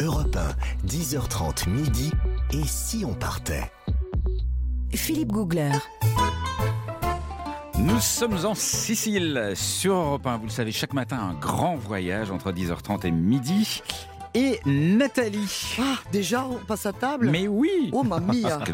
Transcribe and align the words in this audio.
Europe 0.00 0.36
1, 0.36 0.86
10h30 0.86 1.68
midi. 1.68 2.12
Et 2.52 2.62
si 2.64 3.04
on 3.04 3.14
partait 3.14 3.70
Philippe 4.94 5.32
Googler. 5.32 5.70
Nous 7.78 8.00
sommes 8.00 8.44
en 8.44 8.54
Sicile 8.54 9.52
sur 9.54 9.94
Europe 9.94 10.26
1. 10.26 10.36
Vous 10.38 10.44
le 10.44 10.50
savez, 10.50 10.72
chaque 10.72 10.94
matin, 10.94 11.18
un 11.18 11.34
grand 11.34 11.76
voyage 11.76 12.30
entre 12.30 12.52
10h30 12.52 13.06
et 13.06 13.10
midi. 13.10 13.82
Et 14.34 14.60
Nathalie. 14.66 15.76
Ah, 15.80 15.96
déjà, 16.12 16.46
on 16.46 16.56
passe 16.64 16.86
à 16.86 16.92
table? 16.92 17.30
Mais 17.30 17.48
oui 17.48 17.90
Oh, 17.92 18.04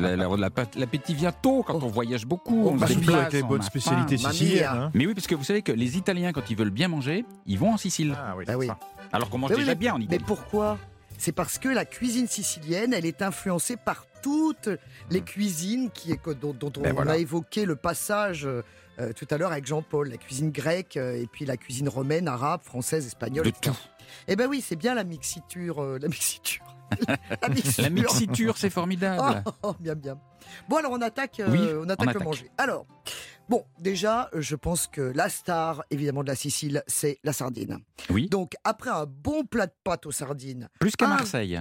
la- 0.01 0.17
la- 0.17 0.29
L'appétit 0.77 1.15
vient 1.15 1.33
tôt 1.33 1.63
quand 1.67 1.83
on 1.83 1.89
voyage 1.89 2.27
beaucoup. 2.27 2.65
Oh, 2.67 2.71
on 2.73 2.77
bah, 2.77 2.87
se 2.87 2.95
déplace, 2.95 3.17
avec 3.17 3.33
les 3.35 3.43
on 3.43 3.47
bonnes 3.49 3.63
spécialités 3.63 4.17
siciliennes. 4.19 4.63
mia. 4.73 4.83
hein. 4.85 4.91
Mais 4.95 5.07
oui, 5.07 5.15
parce 5.15 5.27
que 5.27 5.35
vous 5.35 5.45
savez 5.45 5.63
que 5.63 5.73
les 5.73 5.97
Italiens, 5.97 6.33
quand 6.33 6.51
ils 6.51 6.57
veulent 6.57 6.71
bien 6.71 6.89
manger, 6.89 7.25
ils 7.47 7.59
vont 7.59 7.73
en 7.73 7.77
Sicile. 7.77 8.15
Ah 8.19 8.35
oui, 8.37 8.45
Bah 8.47 8.53
c'est 8.55 8.59
oui. 8.59 8.67
ça. 8.67 8.79
Alors 9.13 9.31
qu'on 9.31 9.39
mange 9.39 9.51
Mais 9.51 9.57
oui, 9.57 9.63
déjà 9.63 9.73
mais- 9.73 9.77
bien 9.77 9.95
en 9.95 9.99
Mais 9.99 10.05
Italie. 10.05 10.25
pourquoi? 10.27 10.77
C'est 11.25 11.33
parce 11.33 11.57
que 11.59 11.71
la 11.71 11.87
cuisine 11.87 12.27
sicilienne, 12.29 12.93
elle 12.93 13.07
est 13.07 13.23
influencée 13.23 13.79
par 13.79 14.05
toutes 14.23 14.69
les 15.09 15.23
cuisines 15.23 15.91
qui 15.91 16.13
est, 16.13 16.21
dont, 16.39 16.53
dont 16.53 16.71
on 16.77 16.83
Ben 16.83 16.93
voilà. 16.93 17.13
a 17.13 17.17
évoqué 17.17 17.65
le 17.65 17.77
passage 17.77 18.45
euh, 18.45 18.63
euh, 18.99 19.15
tout 19.15 19.27
à 19.31 19.39
l'heure 19.39 19.51
avec 19.51 19.65
Jean-Paul. 19.67 20.11
La 20.11 20.19
cuisine 20.19 20.51
grecque, 20.51 20.99
euh, 20.99 21.17
et 21.19 21.27
puis 21.27 21.47
la 21.47 21.57
cuisine 21.57 21.89
romaine, 21.89 22.29
arabe, 22.29 22.61
française, 22.63 23.07
espagnole, 23.07 23.45
De 23.47 23.49
etc. 23.49 23.75
tout. 23.75 24.05
Eh 24.29 24.37
ben 24.37 24.49
oui, 24.51 24.61
c'est 24.61 24.77
bien 24.77 24.93
la 24.95 25.03
mixiture. 25.05 25.83
euh, 25.83 25.99
la 25.99 26.09
mixiture. 26.09 26.63
la 27.79 27.89
mixiture. 27.89 28.59
C'est 28.59 28.69
formidable. 28.69 29.43
Oh, 29.47 29.51
oh, 29.63 29.75
bien, 29.81 29.95
bien. 29.95 30.19
Bon, 30.69 30.77
alors 30.77 30.93
on 30.93 31.01
attaque, 31.01 31.41
euh, 31.41 31.49
Oui, 31.51 31.59
on 31.75 31.85
attaque 31.89 32.01
on 32.01 32.05
le 32.05 32.11
attaque. 32.11 32.23
manger. 32.23 32.51
Alors, 32.59 32.85
bon, 33.49 33.65
déjà, 33.81 34.29
je 34.35 34.57
pense 34.57 34.87
que 34.87 35.01
la 35.01 35.29
star, 35.29 35.85
évidemment, 35.91 36.23
de 36.23 36.29
la 36.29 36.35
Sicile, 36.37 36.83
c'est 36.87 37.19
la 37.25 37.33
sardine. 37.33 37.79
Oui, 38.11 38.29
Donc, 38.29 38.55
après 38.65 38.91
un 38.91 39.07
bon 39.07 39.45
plat 39.45 39.67
de 39.67 39.75
pâtes 39.85 40.07
aux 40.07 40.13
sardines, 40.13 40.69
plus 40.81 40.97
qu'à 40.97 41.07
Ah. 41.07 41.17
Marseille. 41.17 41.61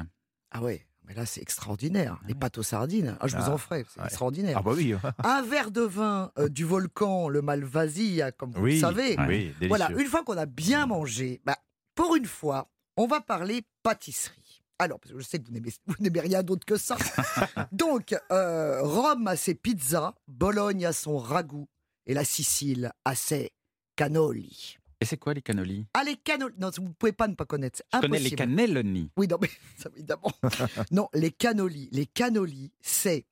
ah 0.51 0.61
ouais, 0.61 0.85
mais 1.05 1.13
là, 1.13 1.25
c'est 1.25 1.41
extraordinaire. 1.41 2.19
Les 2.27 2.33
pâtes 2.35 2.57
aux 2.57 2.63
sardines, 2.63 3.17
ah, 3.19 3.27
je 3.27 3.35
vous 3.37 3.43
Ah, 3.45 3.51
en 3.53 3.57
ferai, 3.57 3.85
c'est 3.93 3.99
ouais. 3.99 4.05
extraordinaire. 4.05 4.57
Ah 4.59 4.61
bah 4.63 4.71
oui. 4.75 4.93
Un 5.23 5.41
verre 5.41 5.71
de 5.71 5.81
vin 5.81 6.31
euh, 6.39 6.47
du 6.49 6.63
volcan, 6.65 7.27
le 7.29 7.41
Malvasia, 7.41 8.31
comme 8.31 8.51
vous 8.51 8.65
le 8.65 8.79
savez. 8.79 9.15
Oui, 9.27 9.27
délicieux. 9.59 9.67
Voilà, 9.67 9.91
une 9.91 10.07
fois 10.07 10.23
qu'on 10.23 10.37
a 10.37 10.45
bien 10.45 10.85
mangé, 10.85 11.41
bah, 11.45 11.57
pour 11.95 12.15
une 12.15 12.25
fois, 12.25 12.69
on 12.97 13.07
va 13.07 13.19
parler 13.21 13.63
pâtisserie. 13.83 14.61
Alors, 14.79 14.99
parce 14.99 15.13
que 15.13 15.19
je 15.19 15.23
sais 15.25 15.39
que 15.39 15.45
vous 15.45 15.53
n'aimez, 15.53 15.71
vous 15.87 15.95
n'aimez 15.99 16.19
rien 16.19 16.41
d'autre 16.43 16.65
que 16.65 16.77
ça. 16.77 16.97
Donc, 17.71 18.15
euh, 18.31 18.81
Rome 18.81 19.27
a 19.27 19.35
ses 19.35 19.53
pizzas, 19.55 20.13
Bologne 20.27 20.85
a 20.85 20.93
son 20.93 21.17
ragoût, 21.17 21.67
et 22.07 22.13
la 22.13 22.23
Sicile 22.25 22.91
a 23.05 23.15
ses 23.15 23.51
cannoli. 23.95 24.77
Et 25.01 25.05
c'est 25.05 25.17
quoi 25.17 25.33
les 25.33 25.41
cannolis 25.41 25.85
Ah, 25.93 26.03
les 26.05 26.15
cannoli 26.15 26.55
Non, 26.57 26.69
vous 26.77 26.83
ne 26.83 26.93
pouvez 26.93 27.11
pas 27.11 27.27
ne 27.27 27.35
pas 27.35 27.45
connaître. 27.45 27.81
Je 27.93 27.99
connais 27.99 28.07
les 28.19 28.33
impossible. 28.33 28.37
cannelloni. 28.37 29.11
Oui, 29.17 29.27
non, 29.27 29.37
mais 29.41 29.49
ça, 29.77 29.89
évidemment. 29.95 30.31
non, 30.91 31.09
les 31.13 31.31
cannolis. 31.31 31.89
Les 31.91 32.05
cannolis, 32.05 32.71
c'est 32.81 33.25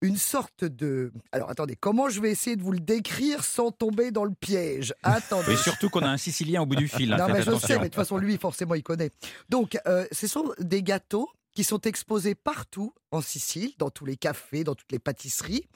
une 0.00 0.16
sorte 0.16 0.64
de. 0.64 1.12
Alors, 1.30 1.48
attendez, 1.48 1.76
comment 1.76 2.08
je 2.08 2.20
vais 2.20 2.32
essayer 2.32 2.56
de 2.56 2.62
vous 2.62 2.72
le 2.72 2.80
décrire 2.80 3.44
sans 3.44 3.70
tomber 3.70 4.10
dans 4.10 4.24
le 4.24 4.34
piège? 4.34 4.94
Attendez. 5.04 5.52
Et 5.52 5.56
surtout 5.56 5.90
qu'on 5.90 6.00
a 6.02 6.08
un 6.10 6.16
Sicilien 6.16 6.62
au 6.62 6.66
bout 6.66 6.74
du 6.74 6.88
fil. 6.88 7.12
hein, 7.12 7.18
Non, 7.18 7.28
mais 7.28 7.38
je 7.38 7.44
sais, 7.44 7.48
attention. 7.50 7.68
mais 7.76 7.78
de 7.78 7.84
toute 7.84 7.94
façon, 7.94 8.16
lui, 8.18 8.36
forcément, 8.36 8.74
il 8.74 8.82
connaît. 8.82 9.10
Donc, 9.48 9.78
euh, 9.86 10.04
ce 10.10 10.26
sont 10.26 10.52
des 10.58 10.82
gâteaux 10.82 11.28
qui 11.54 11.64
sont 11.64 11.80
exposés 11.82 12.34
partout 12.34 12.94
en 13.10 13.20
Sicile, 13.20 13.72
dans 13.78 13.90
tous 13.90 14.04
les 14.06 14.16
cafés, 14.16 14.64
dans 14.64 14.74
toutes 14.74 14.90
les 14.92 14.98
pâtisseries. 14.98 15.66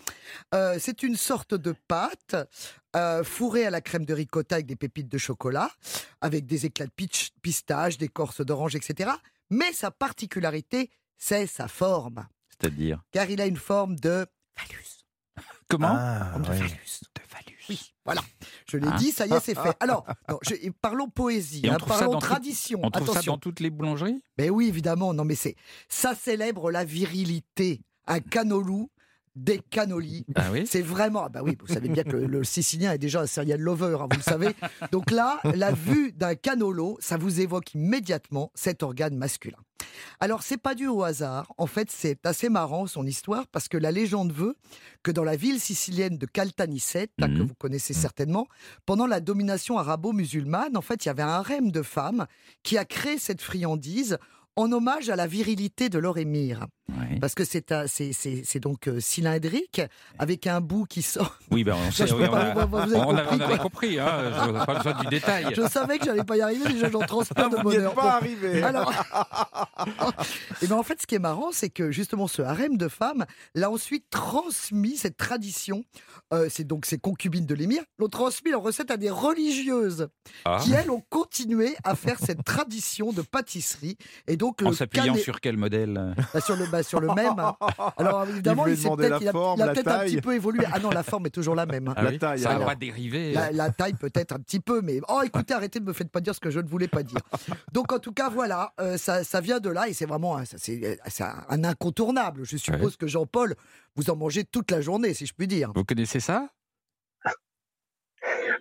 Euh, 0.54 0.78
c'est 0.80 1.02
une 1.02 1.16
sorte 1.16 1.54
de 1.54 1.72
pâte 1.72 2.34
euh, 2.96 3.22
fourrée 3.22 3.66
à 3.66 3.70
la 3.70 3.80
crème 3.80 4.04
de 4.06 4.14
ricotta 4.14 4.54
avec 4.56 4.66
des 4.66 4.76
pépites 4.76 5.08
de 5.08 5.18
chocolat, 5.18 5.70
avec 6.20 6.46
des 6.46 6.64
éclats 6.66 6.86
de 6.86 6.92
pitch- 6.96 7.30
pistache, 7.42 7.98
d'écorce 7.98 8.40
d'orange, 8.40 8.74
etc. 8.74 9.10
Mais 9.50 9.72
sa 9.72 9.90
particularité, 9.90 10.90
c'est 11.18 11.46
sa 11.46 11.68
forme, 11.68 12.26
C'est-à-dire? 12.48 13.02
Car 13.12 13.28
il 13.30 13.40
a 13.40 13.46
une 13.46 13.56
forme 13.58 13.96
de 13.96 14.26
phallus. 14.54 15.04
Comment? 15.68 15.94
Ah, 15.98 16.38
de 16.38 16.44
phallus. 16.44 16.60
De 17.14 17.20
phallus. 17.28 17.45
Oui, 17.68 17.92
voilà. 18.04 18.20
Je 18.70 18.76
l'ai 18.76 18.90
dit, 18.98 19.10
ça 19.10 19.26
y 19.26 19.32
est, 19.32 19.40
c'est 19.40 19.54
fait. 19.54 19.76
Alors, 19.80 20.04
non, 20.28 20.38
je- 20.42 20.70
parlons 20.80 21.08
poésie, 21.08 21.62
hein, 21.68 21.76
ça 21.80 21.86
parlons 21.86 22.12
tout- 22.14 22.26
tradition. 22.26 22.80
On 22.82 22.90
trouve 22.90 23.06
ça 23.06 23.12
Attention. 23.14 23.32
dans 23.34 23.38
toutes 23.38 23.60
les 23.60 23.70
boulangeries? 23.70 24.22
Mais 24.38 24.50
oui, 24.50 24.68
évidemment. 24.68 25.12
Non, 25.14 25.24
mais 25.24 25.34
c'est 25.34 25.56
ça 25.88 26.14
célèbre 26.14 26.70
la 26.70 26.84
virilité. 26.84 27.80
Un 28.06 28.20
canolou, 28.20 28.90
des 29.36 29.60
canolis. 29.70 30.24
Ah 30.34 30.50
oui? 30.50 30.66
C'est 30.66 30.82
vraiment. 30.82 31.24
ah 31.24 31.28
Bah 31.28 31.40
oui, 31.44 31.56
vous 31.60 31.66
savez 31.72 31.88
bien 31.88 32.02
que 32.02 32.10
le, 32.16 32.26
le 32.26 32.42
Sicilien 32.44 32.92
est 32.92 32.98
déjà 32.98 33.20
un 33.20 33.26
serial 33.26 33.60
lover, 33.60 33.96
hein, 34.00 34.08
vous 34.10 34.16
le 34.16 34.22
savez. 34.22 34.48
Donc 34.92 35.10
là, 35.10 35.40
la 35.54 35.70
vue 35.72 36.12
d'un 36.12 36.34
canolo, 36.34 36.96
ça 37.00 37.16
vous 37.16 37.40
évoque 37.40 37.74
immédiatement 37.74 38.50
cet 38.54 38.82
organe 38.82 39.14
masculin. 39.16 39.58
Alors, 40.20 40.42
c'est 40.42 40.56
pas 40.56 40.74
dû 40.74 40.86
au 40.88 41.02
hasard. 41.04 41.52
En 41.58 41.66
fait, 41.66 41.90
c'est 41.90 42.26
assez 42.26 42.48
marrant 42.48 42.86
son 42.86 43.06
histoire 43.06 43.46
parce 43.48 43.68
que 43.68 43.76
la 43.76 43.90
légende 43.92 44.32
veut 44.32 44.56
que 45.02 45.10
dans 45.10 45.24
la 45.24 45.36
ville 45.36 45.60
sicilienne 45.60 46.16
de 46.18 46.26
Caltanissette, 46.26 47.12
que 47.18 47.26
Mhm. 47.26 47.42
vous 47.42 47.54
connaissez 47.58 47.92
certainement, 47.94 48.46
pendant 48.86 49.06
la 49.06 49.20
domination 49.20 49.78
arabo-musulmane, 49.78 50.76
en 50.76 50.80
fait, 50.82 51.04
il 51.04 51.08
y 51.08 51.10
avait 51.10 51.22
un 51.22 51.28
harem 51.28 51.70
de 51.70 51.82
femmes 51.82 52.26
qui 52.62 52.78
a 52.78 52.84
créé 52.84 53.18
cette 53.18 53.42
friandise 53.42 54.18
en 54.56 54.72
hommage 54.72 55.10
à 55.10 55.16
la 55.16 55.26
virilité 55.26 55.88
de 55.90 55.98
leur 55.98 56.16
émir. 56.18 56.66
Ouais. 56.88 57.18
Parce 57.20 57.34
que 57.34 57.44
c'est 57.44 57.72
un- 57.72 57.88
c'est- 57.88 58.12
c'est 58.12 58.42
c'est 58.44 58.60
donc 58.60 58.86
euh, 58.86 59.00
cylindrique, 59.00 59.80
avec 60.20 60.46
un 60.46 60.60
bout 60.60 60.84
qui 60.86 61.02
sort. 61.02 61.36
Oui, 61.50 61.64
ben 61.64 61.74
on 61.74 61.90
sait, 61.90 62.04
oui, 62.12 62.24
on, 62.30 62.34
a- 62.34 62.54
vous- 62.54 62.68
vous 62.70 62.76
avez 62.76 62.94
on 62.96 63.16
a- 63.16 63.22
compris, 63.22 63.38
on 63.40 63.44
avait 63.44 63.58
compris, 63.58 63.98
hein, 63.98 64.32
je 64.46 64.50
n'ai 64.52 64.64
pas 64.64 64.74
besoin 64.76 65.00
du 65.02 65.06
détail. 65.08 65.52
Je 65.56 65.68
savais 65.68 65.98
que 65.98 66.04
j'allais 66.04 66.22
pas 66.24 66.36
y 66.36 66.42
arriver, 66.42 66.72
déjà 66.72 66.88
j'en 66.88 67.00
transpire 67.00 67.50
de 67.50 67.56
bonheur. 67.60 67.92
pas 67.94 68.02
Bon. 68.02 68.08
arrivé. 68.08 68.62
Alors, 68.62 68.92
et 70.62 70.66
ben 70.66 70.76
en 70.76 70.82
fait, 70.82 71.00
ce 71.02 71.06
qui 71.06 71.14
est 71.16 71.20
marrant, 71.20 71.50
c'est 71.52 71.70
que 71.70 71.90
justement 71.90 72.28
ce 72.28 72.42
harem 72.42 72.76
de 72.76 72.88
femmes 72.88 73.24
l'a 73.54 73.70
ensuite 73.70 74.08
transmis 74.10 74.96
cette 74.96 75.16
tradition. 75.16 75.84
euh, 76.32 76.48
c'est 76.50 76.64
donc 76.64 76.86
ces 76.86 76.98
concubines 76.98 77.46
de 77.46 77.54
l'émir 77.54 77.82
l'ont 77.98 78.08
transmis 78.08 78.52
en 78.54 78.60
recette 78.60 78.90
à 78.90 78.96
des 78.96 79.10
religieuses 79.10 80.08
Ah, 80.44 80.58
qui 80.62 80.72
elles 80.72 80.90
ont 80.90 81.02
continué 81.08 81.76
à 81.84 81.94
faire 81.94 82.18
cette 82.18 82.42
tradition 82.44 83.12
de 83.12 83.22
pâtisserie. 83.22 83.96
Et 84.26 84.36
donc 84.36 84.60
en 84.62 84.72
s'appuyant 84.72 85.14
sur 85.16 85.40
quel 85.40 85.56
modèle? 85.56 86.14
Bah, 86.34 86.40
sur 86.40 86.56
le 86.56 86.66
bah, 86.78 86.82
sur 86.82 87.00
le 87.00 87.08
même. 87.14 87.34
Alors 87.96 88.24
évidemment, 88.28 88.66
Il 88.66 88.76
s'est 88.76 88.88
peut-être 88.90 89.10
la 89.10 89.18
il 89.20 89.28
a, 89.28 89.30
a 89.30 89.56
la 89.56 89.72
peut-être 89.72 89.88
un 89.88 89.98
taille. 89.98 90.10
petit 90.14 90.20
peu 90.20 90.34
évolué. 90.34 90.64
Ah 90.72 90.78
non, 90.78 90.90
la 90.90 91.02
forme 91.04 91.26
est 91.26 91.30
toujours 91.30 91.54
la 91.54 91.66
même. 91.66 91.92
Ah 91.96 92.02
La 92.02 92.10
oui 92.10 92.18
taille, 92.18 92.38
Ça 92.40 92.58
n'a 92.58 92.64
pas 92.64 92.74
dérivé. 92.74 93.32
La, 93.32 93.50
la 93.52 93.70
taille 93.70 93.94
peut-être 93.94 94.32
un 94.32 94.38
petit 94.38 94.60
peu, 94.60 94.80
mais 94.82 95.00
oh 95.08 95.20
écoutez, 95.24 95.54
arrêtez 95.54 95.80
de 95.80 95.84
me 95.84 95.92
faire 95.92 96.08
pas 96.08 96.20
dire 96.20 96.34
ce 96.34 96.40
que 96.40 96.50
je 96.50 96.60
ne 96.60 96.68
voulais 96.68 96.88
pas 96.88 97.02
dire. 97.02 97.20
Donc 97.72 97.92
en 97.92 97.98
tout 97.98 98.12
cas 98.12 98.28
voilà, 98.28 98.72
euh, 98.80 98.96
ça, 98.96 99.24
ça 99.24 99.40
vient 99.40 99.60
de 99.60 99.70
là 99.70 99.88
et 99.88 99.92
c'est 99.92 100.06
vraiment 100.06 100.38
c'est, 100.44 100.98
c'est 101.08 101.24
un, 101.24 101.44
un 101.48 101.64
incontournable. 101.64 102.42
Je 102.44 102.56
suppose 102.56 102.96
que 102.96 103.06
Jean-Paul, 103.06 103.54
vous 103.96 104.10
en 104.10 104.16
mangez 104.16 104.44
toute 104.44 104.70
la 104.70 104.80
journée, 104.80 105.14
si 105.14 105.26
je 105.26 105.32
puis 105.34 105.46
dire. 105.46 105.72
Vous 105.74 105.84
connaissez 105.84 106.20
ça? 106.20 106.48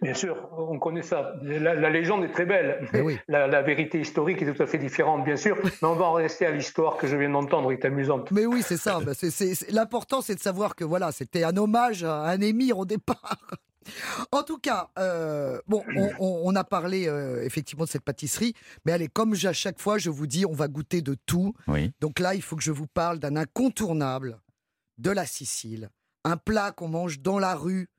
Bien 0.05 0.13
sûr, 0.13 0.49
on 0.57 0.77
connaît 0.79 1.01
ça. 1.01 1.33
La, 1.41 1.73
la 1.73 1.89
légende 1.89 2.23
est 2.23 2.31
très 2.31 2.45
belle. 2.45 2.88
Eh 2.93 3.01
oui. 3.01 3.17
La, 3.27 3.47
la 3.47 3.61
vérité 3.61 3.99
historique 3.99 4.41
est 4.41 4.53
tout 4.53 4.61
à 4.61 4.67
fait 4.67 4.77
différente, 4.77 5.23
bien 5.25 5.35
sûr. 5.35 5.57
Mais 5.63 5.71
on 5.88 5.95
va 5.95 6.05
en 6.05 6.13
rester 6.13 6.45
à 6.45 6.51
l'histoire 6.51 6.97
que 6.97 7.07
je 7.07 7.16
viens 7.16 7.29
d'entendre, 7.31 7.73
qui 7.73 7.79
est 7.81 7.85
amusante. 7.85 8.29
Mais 8.31 8.45
oui, 8.45 8.61
c'est 8.61 8.77
ça. 8.77 8.99
Bah, 8.99 9.13
c'est, 9.16 9.31
c'est- 9.31 9.55
c'est- 9.55 9.71
L'important, 9.71 10.21
c'est 10.21 10.35
de 10.35 10.39
savoir 10.39 10.75
que 10.75 10.83
voilà, 10.83 11.11
c'était 11.11 11.43
un 11.43 11.57
hommage 11.57 12.03
à 12.03 12.23
un 12.25 12.39
émir 12.41 12.77
au 12.77 12.85
départ. 12.85 13.38
En 14.31 14.41
tout 14.41 14.57
cas, 14.57 14.89
euh, 14.97 15.59
bon, 15.67 15.83
on, 15.95 16.09
on- 16.19 16.41
on 16.45 16.55
a 16.55 16.63
parlé 16.63 17.07
euh, 17.07 17.43
effectivement 17.43 17.85
de 17.85 17.89
cette 17.89 18.03
pâtisserie, 18.03 18.53
mais 18.83 18.91
allez, 18.91 19.07
comme 19.07 19.33
à 19.43 19.53
chaque 19.53 19.79
fois, 19.79 19.97
je 19.99 20.09
vous 20.09 20.25
dis, 20.27 20.45
on 20.45 20.53
va 20.53 20.67
goûter 20.67 21.01
de 21.01 21.16
tout. 21.27 21.53
Oui. 21.67 21.91
Donc 22.01 22.19
là, 22.19 22.33
il 22.33 22.41
faut 22.41 22.55
que 22.55 22.63
je 22.63 22.72
vous 22.72 22.87
parle 22.87 23.19
d'un 23.19 23.35
incontournable 23.35 24.39
de 24.97 25.11
la 25.11 25.25
Sicile, 25.25 25.89
un 26.23 26.37
plat 26.37 26.72
qu'on 26.72 26.87
mange 26.87 27.19
dans 27.19 27.37
la 27.39 27.53
rue. 27.55 27.89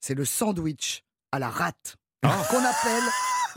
C'est 0.00 0.14
le 0.14 0.24
sandwich 0.24 1.04
à 1.32 1.38
la 1.38 1.48
rate, 1.48 1.96
qu'on 2.22 2.28
appelle 2.64 3.04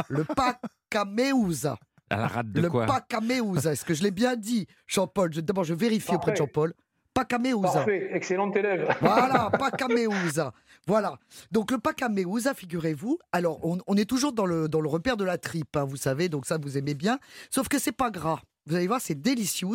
le 0.10 0.24
pacameusa. 0.24 1.78
À 2.10 2.18
la 2.18 2.28
rate 2.28 2.52
de 2.52 2.62
le 2.62 2.70
quoi 2.70 2.86
pacameusa. 2.86 3.72
Est-ce 3.74 3.84
que 3.86 3.94
je 3.94 4.04
l'ai 4.04 4.12
bien 4.12 4.36
dit, 4.36 4.68
Jean-Paul? 4.88 5.34
Je- 5.34 5.42
D'abord, 5.42 5.64
je 5.64 5.74
vérifie 5.74 6.14
auprès 6.16 6.32
de. 6.32 6.38
Jean-Paul. 6.38 6.74
Pacameusa. 7.14 7.62
Parfait, 7.72 8.10
excellent 8.12 8.52
élève. 8.52 8.94
Voilà, 9.00 9.50
Pacameusa. 9.60 10.52
Voilà. 10.86 11.18
Donc 11.52 11.72
le 11.72 11.78
Pacameusa, 11.78 12.54
figurez-vous, 12.54 13.18
alors 13.32 13.60
on, 13.66 13.78
on 13.88 13.96
est 13.98 14.08
toujours 14.08 14.34
dans 14.34 14.46
le, 14.46 14.68
dans 14.68 14.82
le 14.82 14.90
repère 14.90 15.16
de 15.18 15.24
la 15.24 15.38
tripe, 15.38 15.76
hein, 15.78 15.86
vous 15.86 15.96
savez, 15.96 16.28
donc 16.30 16.46
ça 16.46 16.58
vous 16.62 16.78
aimez 16.78 16.94
bien, 16.94 17.18
sauf 17.50 17.68
que 17.70 17.80
c'est 17.80 17.94
pas 17.94 18.12
gras. 18.12 18.42
Vous 18.68 18.76
allez 18.76 18.88
voir, 18.88 19.00
c'est 19.00 19.16
délicieux. 19.20 19.68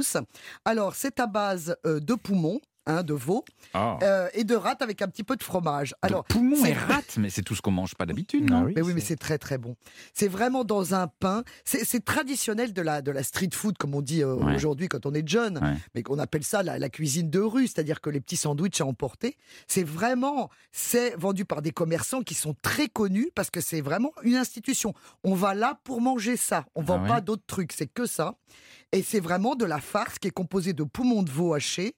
Alors, 0.64 0.94
c'est 0.96 1.19
à 1.20 1.26
base 1.26 1.76
euh, 1.87 1.99
de 2.00 2.14
poumon, 2.14 2.61
hein, 2.87 3.03
de 3.03 3.15
veau 3.15 3.44
Oh. 3.75 3.99
euh, 4.03 4.29
et 4.35 4.43
de 4.44 4.55
rate 4.56 4.82
avec 4.82 5.00
un 5.03 5.06
petit 5.09 5.23
peu 5.23 5.37
de 5.37 5.43
fromage. 5.43 5.94
Alors, 6.03 6.25
poumon 6.25 6.56
c'est 6.56 6.71
et 6.71 6.75
rate, 6.75 7.17
mais 7.19 7.31
c'est 7.31 7.43
tout 7.43 7.55
ce 7.55 7.62
qu'on 7.62 7.71
mange 7.71 7.94
pas 7.94 8.06
d'habitude, 8.06 8.44
Ah 8.49 8.53
non 8.53 8.62
oui. 8.65 8.73
Mais 8.75 8.82
oui, 8.82 8.93
mais 8.94 9.00
c'est 9.00 9.17
très 9.17 9.38
très 9.38 9.59
bon. 9.59 9.77
C'est 10.15 10.27
vraiment 10.29 10.65
dans 10.65 10.94
un 10.94 11.06
pain. 11.06 11.44
C'est 11.65 11.85
c'est 11.85 12.05
traditionnel 12.05 12.73
de 12.73 12.82
la, 12.82 13.00
de 13.03 13.11
la 13.11 13.23
street 13.23 13.50
food, 13.53 13.77
comme 13.79 13.94
on 13.94 14.00
dit 14.03 14.23
euh, 14.23 14.35
Ouais. 14.35 14.55
aujourd'hui 14.56 14.88
quand 14.88 15.06
on 15.06 15.15
est 15.15 15.27
jeune, 15.29 15.59
Ouais. 15.59 15.75
mais 15.94 16.03
qu'on 16.03 16.19
appelle 16.19 16.43
ça 16.44 16.62
la, 16.62 16.79
la 16.79 16.88
cuisine 16.88 17.31
de 17.31 17.38
rue, 17.41 17.67
c'est-à-dire 17.67 18.00
que 18.00 18.11
les 18.11 18.21
petits 18.21 18.37
sandwichs 18.37 18.81
à 18.81 18.87
emporter, 18.87 19.37
c'est 19.69 19.85
vraiment, 19.85 20.50
c'est 20.73 21.15
vendu 21.17 21.44
par 21.44 21.62
des 21.62 21.71
commerçants 21.73 22.23
qui 22.23 22.35
sont 22.35 22.55
très 22.62 22.88
connus 22.88 23.31
parce 23.35 23.50
que 23.50 23.61
c'est 23.61 23.81
vraiment 23.81 24.12
une 24.23 24.37
institution. 24.37 24.94
On 25.23 25.35
va 25.35 25.55
là 25.55 25.79
pour 25.85 26.00
manger 26.00 26.37
ça. 26.37 26.67
On 26.75 26.82
vend 26.82 26.97
Ah 26.99 27.03
ouais 27.03 27.09
pas 27.09 27.21
d'autres 27.21 27.47
trucs, 27.47 27.73
c'est 27.73 27.87
que 27.87 28.06
ça. 28.06 28.35
Et 28.93 29.03
c'est 29.03 29.21
vraiment 29.21 29.55
de 29.55 29.65
la 29.65 29.79
farce 29.81 30.19
qui 30.19 30.27
est 30.29 30.32
composée 30.32 30.73
de 30.73 30.82
poumons 30.82 31.23
de 31.23 31.31
veau 31.31 31.55
hachés, 31.55 31.94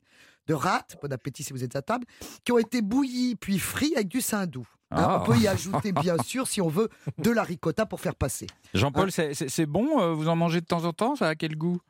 de 0.46 0.54
rate, 0.54 0.96
bon 1.02 1.12
appétit 1.12 1.42
si 1.42 1.52
vous 1.52 1.62
êtes 1.64 1.76
à 1.76 1.82
table, 1.82 2.04
qui 2.44 2.52
ont 2.52 2.58
été 2.58 2.82
bouillis 2.82 3.36
puis 3.36 3.58
frits 3.58 3.92
avec 3.94 4.08
du 4.08 4.20
saindoux. 4.20 4.66
Hein, 4.90 4.96
Ah. 5.08 5.20
On 5.22 5.24
peut 5.24 5.38
y 5.38 5.48
ajouter, 5.48 5.92
bien 5.92 6.16
sûr, 6.24 6.46
si 6.46 6.60
on 6.60 6.68
veut, 6.68 6.88
de 7.18 7.30
la 7.30 7.42
ricotta 7.42 7.86
pour 7.86 8.00
faire 8.00 8.14
passer. 8.14 8.46
Jean-Paul, 8.74 9.10
c'est- 9.10 9.32
c'est 9.34 9.48
c'est 9.48 9.66
bon 9.66 10.00
euh, 10.00 10.12
Vous 10.12 10.28
en 10.28 10.36
mangez 10.36 10.60
de 10.60 10.66
temps 10.66 10.84
en 10.84 10.92
temps 10.92 11.16
Ça 11.16 11.28
a 11.28 11.34
quel 11.34 11.56
goût? 11.56 11.80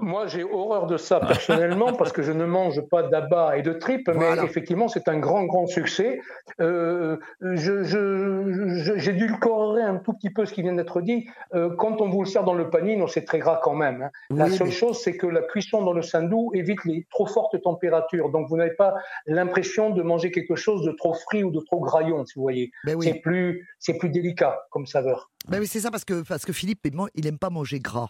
Moi, 0.00 0.26
j'ai 0.26 0.44
horreur 0.44 0.86
de 0.86 0.96
ça 0.96 1.20
personnellement 1.20 1.92
parce 1.92 2.12
que 2.12 2.22
je 2.22 2.32
ne 2.32 2.44
mange 2.44 2.80
pas 2.88 3.02
d'abat 3.04 3.56
et 3.58 3.62
de 3.62 3.72
tripes, 3.72 4.10
Voilà. 4.10 4.42
mais 4.42 4.48
effectivement, 4.48 4.88
c'est 4.88 5.08
un 5.08 5.18
grand, 5.18 5.44
grand 5.44 5.66
succès. 5.66 6.20
Euh, 6.60 7.16
je, 7.40 7.82
je, 7.82 8.74
je- 8.78 8.96
j'édulcorerai 8.98 9.82
un 9.82 9.96
tout 9.96 10.12
petit 10.12 10.30
peu 10.30 10.46
ce 10.46 10.52
qui 10.52 10.62
vient 10.62 10.72
d'être 10.72 11.00
dit. 11.00 11.28
Euh, 11.54 11.70
quand 11.76 12.00
on 12.00 12.08
vous 12.08 12.22
le 12.22 12.26
sert 12.28 12.44
dans 12.44 12.54
le 12.54 12.70
panier, 12.70 12.96
non, 12.96 13.06
c'est 13.06 13.24
très 13.24 13.38
gras 13.38 13.60
quand 13.62 13.74
même. 13.74 14.02
hein. 14.02 14.10
La 14.30 14.48
seule 14.48 14.68
mais- 14.68 14.72
chose, 14.72 14.98
c'est 15.00 15.16
que 15.16 15.26
la 15.26 15.42
cuisson 15.42 15.82
dans 15.82 15.92
le 15.92 16.02
sandou 16.02 16.50
évite 16.54 16.84
les 16.84 17.06
trop 17.10 17.26
fortes 17.26 17.60
températures. 17.62 18.30
Donc, 18.30 18.48
vous 18.48 18.56
n'avez 18.56 18.74
pas 18.74 18.94
l'impression 19.26 19.90
de 19.90 20.02
manger 20.02 20.30
quelque 20.30 20.54
chose 20.56 20.82
de 20.84 20.92
trop 20.92 21.14
frit 21.14 21.44
ou 21.44 21.50
de 21.50 21.60
trop 21.60 21.80
graillon, 21.80 22.24
si 22.24 22.34
vous 22.36 22.42
voyez. 22.42 22.70
Ben 22.84 22.94
oui. 22.96 23.06
C'est 23.06 23.20
plus, 23.20 23.68
c'est 23.78 23.98
plus 23.98 24.08
délicat 24.10 24.66
comme 24.70 24.86
saveur. 24.86 25.30
Ben 25.48 25.58
oui, 25.58 25.66
c'est 25.66 25.80
ça 25.80 25.90
parce 25.90 26.04
que, 26.04 26.22
parce 26.22 26.44
que 26.44 26.52
Philippe, 26.52 26.86
il 27.14 27.26
aime 27.26 27.38
pas 27.38 27.50
manger 27.50 27.80
gras. 27.80 28.08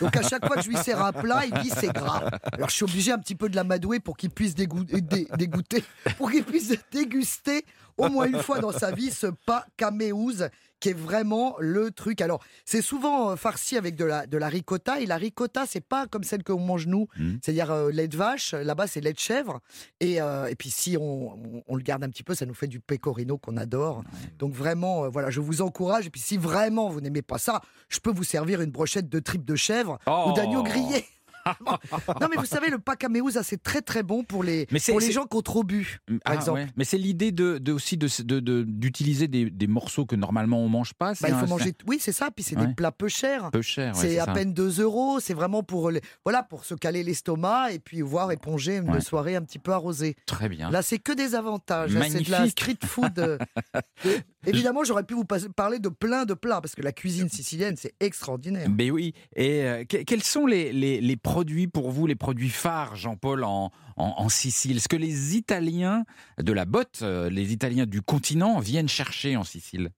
Donc 0.00 0.16
à 0.16 0.22
chaque 0.22 0.44
fois 0.46 0.56
que 0.56 0.62
je 0.62 0.68
lui 0.68 0.76
sers 0.76 1.02
un 1.02 1.12
plat, 1.12 1.46
il 1.46 1.52
dit 1.62 1.70
c'est 1.70 1.92
gras. 1.92 2.28
Alors 2.52 2.68
je 2.68 2.74
suis 2.74 2.84
obligé 2.84 3.12
un 3.12 3.18
petit 3.18 3.34
peu 3.36 3.48
de 3.48 3.56
l'amadouer 3.56 4.00
pour 4.00 4.16
qu'il 4.16 4.30
puisse 4.30 4.54
dégou- 4.54 4.84
dé- 4.84 5.28
dégoûter, 5.38 5.84
pour 6.18 6.30
qu'il 6.30 6.44
puisse 6.44 6.74
déguster 6.90 7.64
au 7.96 8.08
moins 8.08 8.26
une 8.26 8.42
fois 8.42 8.58
dans 8.58 8.72
sa 8.72 8.90
vie 8.90 9.10
ce 9.10 9.28
pas 9.46 9.64
caméouz 9.76 10.48
qui 10.82 10.88
est 10.90 10.98
vraiment 10.98 11.54
le 11.60 11.90
truc. 11.92 12.20
Alors 12.20 12.42
c'est 12.64 12.82
souvent 12.82 13.30
euh, 13.30 13.36
farci 13.36 13.76
avec 13.78 13.94
de 13.94 14.04
la, 14.04 14.26
de 14.26 14.36
la 14.36 14.48
ricotta 14.48 15.00
et 15.00 15.06
la 15.06 15.16
ricotta 15.16 15.64
c'est 15.66 15.80
pas 15.80 16.06
comme 16.08 16.24
celle 16.24 16.42
qu'on 16.42 16.58
mange 16.58 16.86
nous, 16.88 17.06
Mhm. 17.18 17.38
c'est-à-dire 17.42 17.70
euh, 17.70 17.90
lait 17.92 18.08
de 18.08 18.16
vache, 18.16 18.52
là-bas 18.52 18.86
c'est 18.88 19.00
lait 19.00 19.12
de 19.12 19.18
chèvre 19.18 19.60
et, 20.00 20.20
euh, 20.20 20.46
et 20.46 20.56
puis 20.56 20.70
si 20.70 20.96
on, 20.98 21.32
on- 21.32 21.62
on 21.68 21.76
le 21.76 21.82
garde 21.82 22.02
un 22.02 22.08
petit 22.10 22.24
peu, 22.24 22.34
ça 22.34 22.44
nous 22.46 22.54
fait 22.54 22.66
du 22.66 22.80
pecorino 22.80 23.38
qu'on 23.38 23.56
adore. 23.56 24.02
Donc 24.40 24.52
vraiment, 24.52 25.04
euh, 25.04 25.08
voilà, 25.08 25.30
je 25.30 25.40
vous 25.40 25.62
encourage. 25.62 26.06
Et 26.06 26.10
puis 26.10 26.20
si 26.20 26.36
vraiment 26.36 26.88
vous 26.88 27.00
n'aimez 27.00 27.22
pas 27.22 27.38
ça, 27.38 27.60
je 27.88 28.00
peux 28.00 28.10
vous 28.12 28.24
servir 28.24 28.60
une 28.60 28.70
brochette 28.72 29.08
de 29.08 29.20
tripes 29.20 29.44
de 29.44 29.54
chèvre 29.54 29.98
Oh. 30.06 30.26
ou 30.28 30.32
d'agneau 30.34 30.62
grillé. 30.64 31.04
non 32.20 32.28
mais 32.30 32.36
vous 32.36 32.46
savez, 32.46 32.68
le 32.70 32.78
pacaméouza 32.78 33.42
c'est 33.42 33.62
très 33.62 33.82
très 33.82 34.02
bon 34.02 34.22
pour 34.24 34.42
les, 34.44 34.66
Mais 34.70 34.80
pour 34.80 35.00
les 35.00 35.12
gens 35.12 35.24
qui 35.26 35.36
ont 35.36 35.42
trop 35.42 35.64
bu, 35.64 35.98
par 36.06 36.16
Ah, 36.24 36.34
exemple. 36.34 36.60
ouais. 36.60 36.66
Mais 36.76 36.84
c'est 36.84 36.98
l'idée 36.98 37.32
de, 37.32 37.58
de- 37.58 37.72
aussi 37.72 37.96
de- 37.96 38.08
de- 38.22 38.40
de- 38.40 38.62
d'utiliser 38.66 39.28
des, 39.28 39.50
des 39.50 39.66
morceaux 39.66 40.06
que 40.06 40.16
normalement 40.16 40.60
on 40.60 40.68
mange 40.68 40.94
pas. 40.94 41.12
Bah, 41.20 41.28
il 41.28 41.34
faut 41.34 41.44
un- 41.44 41.46
manger. 41.46 41.72
Oui, 41.86 41.98
c'est 42.00 42.12
ça. 42.12 42.30
Puis 42.30 42.44
c'est 42.44 42.56
Ouais. 42.56 42.66
des 42.66 42.74
plats 42.74 42.92
peu 42.92 43.08
chers. 43.08 43.44
c'est 43.46 43.50
peu 43.52 43.62
cher. 43.62 43.94
ouais, 43.96 44.00
c'est 44.00 44.18
à 44.18 44.26
ça. 44.26 44.32
peine 44.32 44.52
2 44.54 44.80
euros. 44.80 45.20
C'est 45.20 45.34
vraiment 45.34 45.62
pour, 45.62 45.90
les- 45.90 46.00
voilà, 46.24 46.42
pour 46.42 46.64
se 46.64 46.74
caler 46.74 47.02
l'estomac 47.02 47.72
et 47.72 47.78
puis 47.78 48.00
voir 48.02 48.30
éponger 48.32 48.76
une 48.78 49.00
soirée 49.00 49.36
un 49.36 49.42
petit 49.42 49.58
peu 49.58 49.72
arrosée. 49.72 50.16
Très 50.26 50.48
bien. 50.48 50.70
Là, 50.70 50.82
c'est 50.82 50.98
que 50.98 51.12
des 51.12 51.34
avantages. 51.34 51.90
C'est 52.10 52.20
de 52.22 52.30
la 52.30 52.48
street 52.48 52.78
food. 52.84 53.38
de- 54.44 54.50
Évidemment, 54.50 54.84
j'aurais 54.84 55.04
pu 55.04 55.14
vous 55.14 55.24
parler 55.24 55.78
de 55.78 55.88
plein 55.88 56.24
de 56.24 56.34
plats 56.34 56.60
parce 56.60 56.74
que 56.74 56.82
la 56.82 56.92
cuisine 56.92 57.28
sicilienne, 57.28 57.76
c'est 57.76 57.94
extraordinaire. 58.00 58.68
Ben 58.68 58.90
oui. 58.90 59.14
Et 59.36 59.62
euh, 59.62 59.84
que- 59.84 59.98
quels 60.02 60.22
sont 60.22 60.46
les 60.46 61.16
produits 61.16 61.68
pour 61.68 61.90
vous, 61.90 62.06
les 62.06 62.16
produits 62.16 62.50
phares, 62.50 62.96
Jean-Paul, 62.96 63.44
en, 63.44 63.70
en- 63.96 64.14
en 64.16 64.28
Sicile? 64.28 64.80
Ce 64.80 64.88
que 64.88 64.96
les 64.96 65.36
Italiens 65.36 66.04
de 66.40 66.52
la 66.52 66.64
botte, 66.64 67.00
euh, 67.02 67.30
les 67.30 67.52
Italiens 67.52 67.86
du 67.86 68.02
continent 68.02 68.58
viennent 68.60 68.88
chercher 68.88 69.36
en 69.36 69.44
Sicile? 69.44 69.90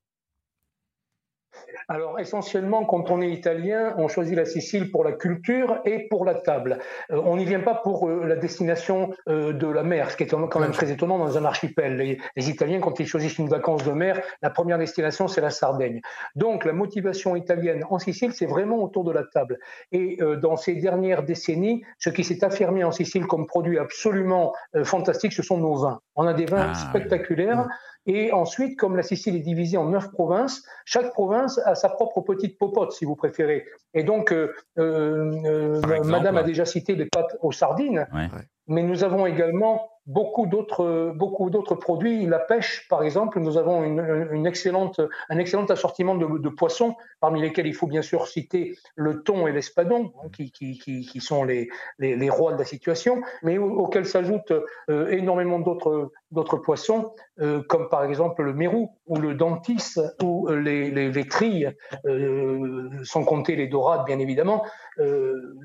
Alors 1.89 2.19
essentiellement, 2.19 2.85
quand 2.85 3.11
on 3.11 3.21
est 3.21 3.31
italien, 3.31 3.95
on 3.99 4.09
choisit 4.09 4.37
la 4.37 4.45
Sicile 4.45 4.91
pour 4.91 5.05
la 5.05 5.13
culture 5.13 5.81
et 5.85 6.07
pour 6.09 6.25
la 6.25 6.35
table. 6.35 6.79
Euh, 7.11 7.21
on 7.25 7.37
n'y 7.37 7.45
vient 7.45 7.61
pas 7.61 7.75
pour 7.75 8.09
euh, 8.09 8.25
la 8.27 8.37
destination 8.37 9.11
euh, 9.29 9.53
de 9.53 9.67
la 9.67 9.83
mer, 9.83 10.11
ce 10.11 10.17
qui 10.17 10.25
est 10.25 10.27
quand 10.27 10.61
même 10.61 10.73
très 10.73 10.91
étonnant 10.91 11.19
dans 11.19 11.39
un 11.39 11.45
archipel. 11.45 11.97
Les, 11.97 12.19
les 12.37 12.51
Italiens, 12.51 12.81
quand 12.81 12.99
ils 13.01 13.07
choisissent 13.07 13.39
une 13.39 13.49
vacance 13.49 13.85
de 13.85 13.93
mer, 13.93 14.21
la 14.43 14.51
première 14.51 14.79
destination, 14.79 15.29
c'est 15.29 15.41
la 15.41 15.51
Sardaigne. 15.51 16.01
Donc 16.35 16.65
la 16.65 16.73
motivation 16.73 17.37
italienne 17.37 17.85
en 17.91 17.99
Sicile, 17.99 18.33
c'est 18.33 18.47
vraiment 18.47 18.83
autour 18.83 19.05
de 19.05 19.13
la 19.13 19.25
table. 19.25 19.59
Et 19.93 20.19
dans 20.43 20.57
ces 20.57 20.75
dernières 20.75 21.23
décennies, 21.23 21.83
ce 21.99 22.11
qui 22.11 22.25
s'est 22.25 22.45
affirmé 22.45 22.85
en 22.85 22.93
Sicile 22.93 23.27
comme 23.27 23.47
produit 23.47 23.79
absolument 23.79 24.53
fantastique, 24.85 25.33
ce 25.33 25.43
sont 25.43 25.59
nos 25.59 25.77
vins. 25.77 26.01
On 26.17 26.27
a 26.27 26.35
des 26.35 26.47
vins 26.47 26.71
Ah, 26.71 26.75
spectaculaires. 26.75 27.67
Et 28.07 28.33
ensuite, 28.33 28.79
comme 28.79 28.97
la 28.97 29.03
Sicile 29.03 29.35
est 29.35 29.41
divisée 29.41 29.79
en 29.79 29.87
neuf 29.87 30.11
provinces, 30.11 30.63
chaque 30.85 31.13
province 31.13 31.59
a 31.65 31.75
sa 31.75 31.89
propre 31.89 32.21
petite 32.21 32.59
popote, 32.59 32.93
si 32.93 33.05
vous 33.07 33.17
préférez. 33.17 33.65
Et 33.95 34.05
donc, 34.05 34.31
euh, 34.31 34.53
euh, 34.79 35.33
euh, 35.47 35.81
exemple 35.81 36.09
Madame 36.09 36.37
a 36.37 36.43
déjà 36.43 36.67
cité 36.67 36.95
les 36.97 37.07
pâtes 37.07 37.37
aux 37.41 37.53
sardines, 37.53 38.07
Ouais. 38.15 38.29
mais 38.69 38.83
nous 38.83 39.05
avons 39.05 39.25
également 39.27 39.89
beaucoup 40.07 40.47
d'autres 40.47 41.13
beaucoup 41.15 41.51
d'autres 41.51 41.75
produits. 41.75 42.27
La 42.27 42.39
pêche, 42.39 42.87
par 42.89 43.03
exemple, 43.03 43.41
nous 43.41 43.57
avons 43.57 43.85
une, 43.85 44.29
une 44.33 44.47
excellente 44.47 45.01
un 45.29 45.39
excellent 45.39 45.65
assortiment 45.67 46.15
de, 46.15 46.49
poissons, 46.49 46.95
parmi 47.21 47.41
lesquels 47.41 47.67
il 47.67 47.75
faut 47.75 47.87
bien 47.87 48.03
sûr 48.03 48.29
citer 48.29 48.77
le 48.95 49.23
thon 49.23 49.47
et 49.47 49.53
l'espadon, 49.53 50.13
hein, 50.23 50.29
qui, 50.35 50.51
qui, 50.51 50.79
qui, 50.79 51.07
qui 51.07 51.21
sont 51.21 51.45
les, 51.45 51.69
les, 51.99 52.31
rois 52.31 52.53
de 52.53 52.59
la 52.59 52.65
situation, 52.65 53.23
mais 53.43 53.59
au- 53.59 53.79
auxquels 53.81 54.07
s'ajoutent 54.07 54.53
euh, 54.91 55.09
énormément 55.09 55.59
d'autres 55.59 56.13
d'autres 56.35 56.59
poissons, 56.59 57.13
euh, 57.41 57.63
comme 57.69 57.89
par 57.89 58.05
exemple 58.05 58.43
le 58.43 58.53
mérou 58.53 58.91
ou 59.07 59.17
le 59.17 59.35
dentis 59.35 59.95
ou 60.23 60.49
euh, 60.49 60.61
les, 60.61 60.91
les, 60.91 61.11
les 61.11 61.29
trilles, 61.29 61.71
euh, 62.07 62.91
sans 63.05 63.25
compter 63.25 63.57
les 63.57 63.69
dorades 63.69 64.05
bien 64.07 64.19
évidemment. 64.19 64.65
Euh, 64.99 65.57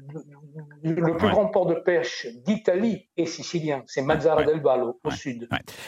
le 0.84 0.96
plus 1.18 1.28
Ouais. 1.28 1.32
grand 1.34 1.48
port 1.48 1.66
de 1.68 1.76
pêche 1.76 2.26
d'Italie 2.46 3.08
est 3.18 3.26
sicilien, 3.26 3.84
c'est 3.86 4.02
Mazzara 4.02 4.38
Ouais. 4.42 4.46
del 4.46 4.62
Vallo 4.62 5.00
au 5.04 5.10
Ouais. 5.10 5.16
sud. 5.16 5.48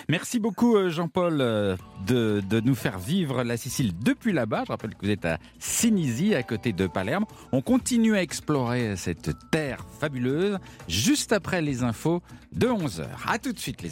Merci 0.09 0.39
beaucoup 0.39 0.77
Jean-Paul 0.89 1.37
de, 1.39 2.41
de 2.41 2.59
nous 2.59 2.75
faire 2.75 2.99
vivre 2.99 3.43
la 3.43 3.57
Sicile 3.57 3.93
depuis 4.03 4.33
là-bas. 4.33 4.63
Je 4.67 4.71
rappelle 4.71 4.95
que 4.95 5.05
vous 5.05 5.11
êtes 5.11 5.25
à 5.25 5.37
Sinisi, 5.59 6.35
à 6.35 6.43
côté 6.43 6.73
de 6.73 6.87
Palerme. 6.87 7.25
On 7.51 7.61
continue 7.61 8.15
à 8.15 8.21
explorer 8.21 8.95
cette 8.95 9.31
terre 9.51 9.85
fabuleuse 9.99 10.57
juste 10.87 11.31
après 11.31 11.61
les 11.61 11.83
infos 11.83 12.21
de 12.51 12.67
11h. 12.67 13.05
À 13.27 13.37
tout 13.39 13.53
de 13.53 13.59
suite 13.59 13.81
les 13.81 13.87
amis. 13.87 13.89